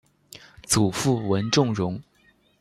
[0.63, 2.01] 祖父文仲荣。